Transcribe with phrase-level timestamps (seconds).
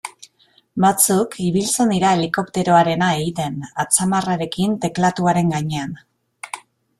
[0.85, 5.95] Batzuk ibiltzen dira helikopteroarena egiten atzamarrarekin teklatuaren gainean.